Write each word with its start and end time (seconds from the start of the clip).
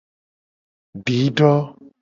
Dido. 1.05 1.53